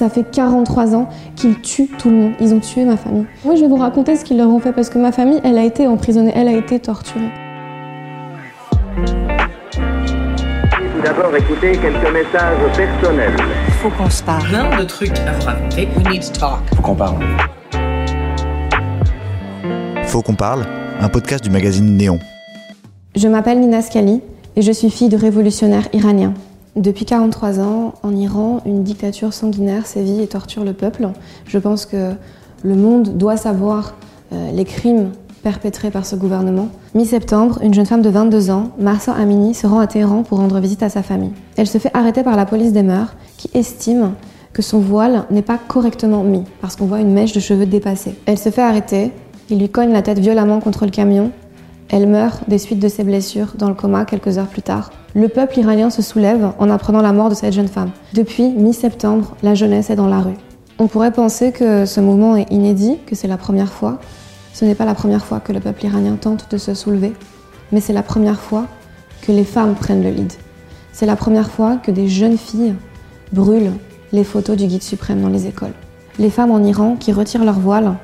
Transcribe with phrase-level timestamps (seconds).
[0.00, 2.32] Ça fait 43 ans qu'ils tuent tout le monde.
[2.40, 3.26] Ils ont tué ma famille.
[3.44, 5.58] Moi, je vais vous raconter ce qu'ils leur ont fait parce que ma famille, elle
[5.58, 7.28] a été emprisonnée, elle a été torturée.
[8.96, 9.02] Tout
[11.04, 13.36] d'abord, écoutez quelques messages personnels.
[13.82, 14.48] Faut qu'on se parle.
[14.48, 15.86] plein de trucs à vous raconter.
[15.98, 16.60] We need to talk.
[16.74, 17.22] Faut qu'on parle.
[20.04, 20.64] Faut qu'on parle,
[20.98, 22.18] un podcast du magazine Néon.
[23.14, 24.22] Je m'appelle Nina Scali
[24.56, 26.32] et je suis fille de révolutionnaires iraniens.
[26.76, 31.08] Depuis 43 ans, en Iran, une dictature sanguinaire sévit et torture le peuple.
[31.46, 32.12] Je pense que
[32.62, 33.94] le monde doit savoir
[34.32, 35.10] euh, les crimes
[35.42, 36.68] perpétrés par ce gouvernement.
[36.94, 40.60] Mi-septembre, une jeune femme de 22 ans, Marsa Amini, se rend à Téhéran pour rendre
[40.60, 41.32] visite à sa famille.
[41.56, 44.12] Elle se fait arrêter par la police des mœurs qui estime
[44.52, 48.14] que son voile n'est pas correctement mis parce qu'on voit une mèche de cheveux dépassée.
[48.26, 49.12] Elle se fait arrêter,
[49.48, 51.30] il lui cogne la tête violemment contre le camion.
[51.88, 54.90] Elle meurt des suites de ses blessures dans le coma quelques heures plus tard.
[55.14, 57.90] Le peuple iranien se soulève en apprenant la mort de cette jeune femme.
[58.14, 60.36] Depuis mi-septembre, la jeunesse est dans la rue.
[60.78, 63.98] On pourrait penser que ce mouvement est inédit, que c'est la première fois.
[64.52, 67.12] Ce n'est pas la première fois que le peuple iranien tente de se soulever,
[67.72, 68.66] mais c'est la première fois
[69.22, 70.32] que les femmes prennent le lead.
[70.92, 72.74] C'est la première fois que des jeunes filles
[73.32, 73.72] brûlent
[74.12, 75.74] les photos du guide suprême dans les écoles.
[76.20, 77.94] Les femmes en Iran qui retirent leur voile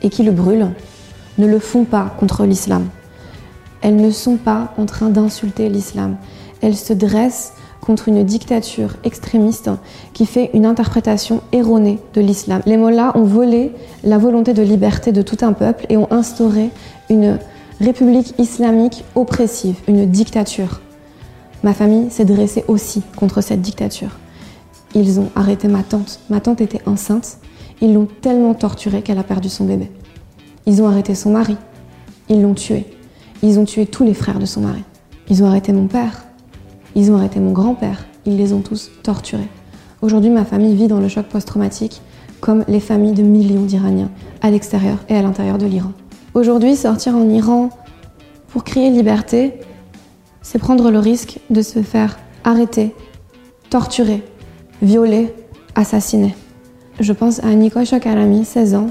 [0.00, 0.70] et qui le brûlent
[1.36, 2.86] ne le font pas contre l'islam.
[3.82, 6.16] Elles ne sont pas en train d'insulter l'islam.
[6.62, 9.70] Elles se dressent contre une dictature extrémiste
[10.12, 12.60] qui fait une interprétation erronée de l'islam.
[12.66, 16.70] Les mollahs ont volé la volonté de liberté de tout un peuple et ont instauré
[17.08, 17.38] une
[17.80, 20.80] république islamique oppressive, une dictature.
[21.62, 24.10] Ma famille s'est dressée aussi contre cette dictature.
[24.94, 26.20] Ils ont arrêté ma tante.
[26.30, 27.38] Ma tante était enceinte.
[27.80, 29.90] Ils l'ont tellement torturée qu'elle a perdu son bébé.
[30.66, 31.56] Ils ont arrêté son mari.
[32.28, 32.86] Ils l'ont tué.
[33.42, 34.82] Ils ont tué tous les frères de son mari.
[35.28, 36.25] Ils ont arrêté mon père.
[36.96, 38.06] Ils ont arrêté mon grand-père.
[38.24, 39.48] Ils les ont tous torturés.
[40.00, 42.00] Aujourd'hui, ma famille vit dans le choc post-traumatique
[42.40, 45.92] comme les familles de millions d'Iraniens à l'extérieur et à l'intérieur de l'Iran.
[46.32, 47.68] Aujourd'hui, sortir en Iran
[48.48, 49.60] pour crier liberté,
[50.40, 52.94] c'est prendre le risque de se faire arrêter,
[53.68, 54.22] torturer,
[54.80, 55.34] violer,
[55.74, 56.34] assassiner.
[56.98, 58.90] Je pense à Nico Shokarami, 16 ans,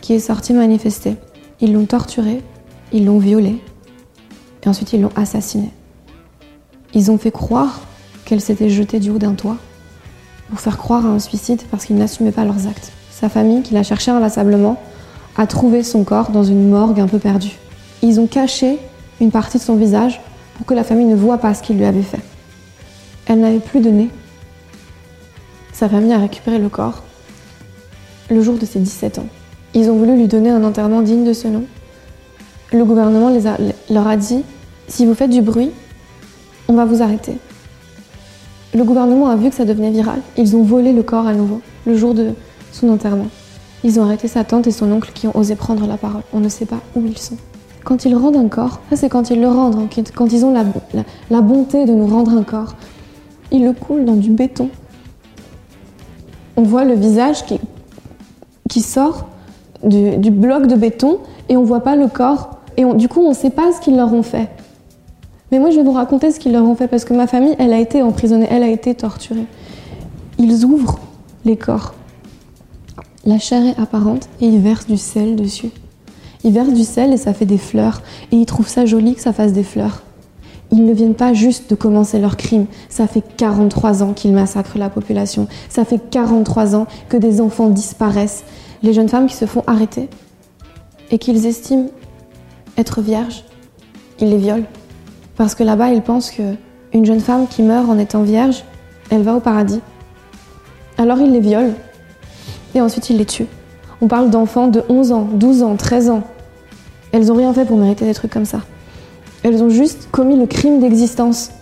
[0.00, 1.16] qui est sorti manifester.
[1.60, 2.42] Ils l'ont torturé,
[2.92, 3.60] ils l'ont violé,
[4.62, 5.70] et ensuite ils l'ont assassiné.
[6.94, 7.80] Ils ont fait croire
[8.24, 9.56] qu'elle s'était jetée du haut d'un toit
[10.48, 12.92] pour faire croire à un suicide parce qu'ils n'assumaient pas leurs actes.
[13.10, 14.80] Sa famille, qui l'a cherché inlassablement,
[15.36, 17.56] a trouvé son corps dans une morgue un peu perdue.
[18.02, 18.78] Ils ont caché
[19.20, 20.20] une partie de son visage
[20.56, 22.20] pour que la famille ne voit pas ce qu'il lui avait fait.
[23.26, 24.08] Elle n'avait plus de nez.
[25.72, 27.02] Sa famille a récupéré le corps
[28.30, 29.26] le jour de ses 17 ans.
[29.74, 31.64] Ils ont voulu lui donner un enterrement digne de ce nom.
[32.72, 33.30] Le gouvernement
[33.90, 34.42] leur a dit
[34.86, 35.70] si vous faites du bruit,
[36.68, 37.36] on va vous arrêter.
[38.74, 40.20] Le gouvernement a vu que ça devenait viral.
[40.36, 42.32] Ils ont volé le corps à nouveau, le jour de
[42.72, 43.28] son enterrement.
[43.84, 46.22] Ils ont arrêté sa tante et son oncle qui ont osé prendre la parole.
[46.32, 47.36] On ne sait pas où ils sont.
[47.84, 50.52] Quand ils rendent un corps, ça c'est quand ils le rendent, hein, quand- ils ont
[50.52, 50.64] la,
[51.30, 52.74] la- bonté de nous rendre un corps,
[53.50, 54.68] ils le coulent dans du béton.
[56.56, 57.58] On voit le visage qui,
[58.68, 59.28] qui sort
[59.84, 62.58] du, bloc de béton et on voit pas le corps.
[62.76, 64.48] Et du coup, on ne sait pas ce qu'ils leur ont fait.
[65.50, 67.56] Mais moi, je vais vous raconter ce qu'ils leur ont fait parce que ma famille,
[67.58, 69.46] elle a été emprisonnée, elle a été torturée.
[70.38, 71.00] Ils ouvrent
[71.44, 71.94] les corps.
[73.24, 75.70] La chair est apparente et ils versent du sel dessus.
[76.44, 78.02] Ils versent du sel et ça fait des fleurs.
[78.30, 80.02] Et ils trouvent ça joli que ça fasse des fleurs.
[80.70, 82.66] Ils ne viennent pas juste de commencer leur crime.
[82.88, 85.48] Ça fait 43 ans qu'ils massacrent la population.
[85.68, 88.44] Ça fait 43 ans que des enfants disparaissent.
[88.82, 90.08] Les jeunes femmes qui se font arrêter
[91.10, 91.88] et qu'ils estiment
[92.76, 93.44] être vierges,
[94.20, 94.64] ils les violent.
[95.38, 96.42] Parce que là-bas, ils pensent que
[96.92, 98.64] une jeune femme qui meurt en étant vierge,
[99.08, 99.80] elle va au paradis.
[100.98, 101.74] Alors ils les violent
[102.74, 103.46] et ensuite ils les tuent.
[104.00, 106.22] On parle d'enfants de 11 ans, 12 ans, 13 ans.
[107.12, 108.62] Elles ont rien fait pour mériter des trucs comme ça.
[109.44, 111.52] Elles ont juste commis le crime d'existence.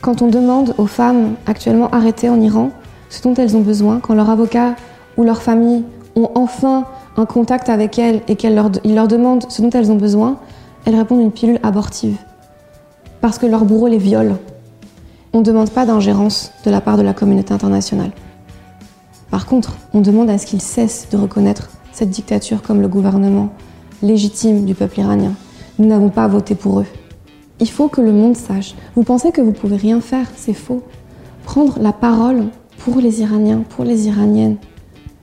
[0.00, 2.70] Quand on demande aux femmes actuellement arrêtées en Iran
[3.08, 4.74] ce dont elles ont besoin, quand leur avocat
[5.16, 5.84] ou leur famille
[6.16, 6.86] ont enfin
[7.16, 10.38] un contact avec elles et qu'ils leur, ils leur demandent ce dont elles ont besoin,
[10.86, 12.16] elles répondent une pilule abortive.
[13.22, 14.36] Parce que leur bourreau les viole.
[15.32, 18.10] On ne demande pas d'ingérence de la part de la communauté internationale.
[19.30, 23.50] Par contre, on demande à ce qu'ils cessent de reconnaître cette dictature comme le gouvernement
[24.02, 25.34] légitime du peuple iranien.
[25.78, 26.86] Nous n'avons pas voté pour eux.
[27.60, 28.74] Il faut que le monde sache.
[28.96, 30.82] Vous pensez que vous pouvez rien faire, c'est faux.
[31.44, 32.46] Prendre la parole
[32.78, 34.56] pour les Iraniens, pour les Iraniennes,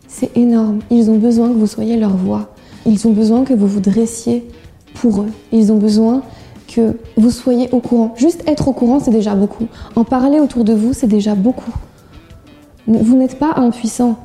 [0.08, 0.80] c'est énorme.
[0.90, 2.54] Ils ont besoin que vous soyez leur voix.
[2.86, 4.48] Ils ont besoin que vous vous dressiez
[4.94, 5.30] pour eux.
[5.52, 6.22] Ils ont besoin
[6.74, 8.14] que vous soyez au courant.
[8.16, 9.68] Juste être au courant, c'est déjà beaucoup.
[9.96, 11.74] En parler autour de vous, c'est déjà beaucoup.
[12.88, 14.18] Vous n'êtes pas impuissant.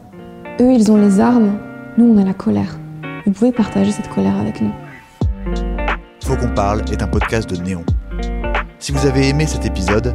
[0.60, 1.58] Eux, ils ont les armes,
[1.98, 2.78] nous, on a la colère.
[3.26, 4.72] Vous pouvez partager cette colère avec nous.
[6.24, 7.84] Faut qu'on parle est un podcast de Néon.
[8.78, 10.14] Si vous avez aimé cet épisode,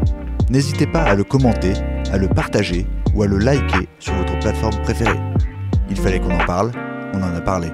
[0.49, 1.73] n'hésitez pas à le commenter,
[2.11, 5.19] à le partager ou à le liker sur votre plateforme préférée.
[5.89, 6.71] Il fallait qu'on en parle,
[7.13, 7.67] on en a parlé.